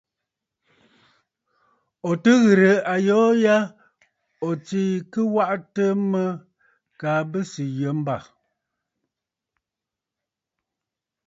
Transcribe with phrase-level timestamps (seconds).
[2.09, 3.55] Ò tɨ ghɨ̀rə̀ ayoo ya
[4.47, 6.23] ò tsee kɨ waʼatə mə
[6.99, 8.15] kaa bɨ sɨ yə mbâ.